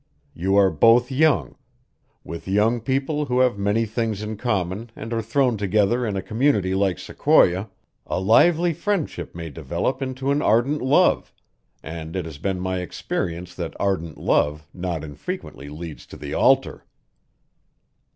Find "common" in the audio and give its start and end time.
4.35-4.89